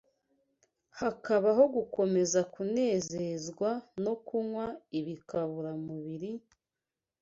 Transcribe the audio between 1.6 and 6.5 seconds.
gukomeza kunezezwa no kunywa ibikaburamubiri,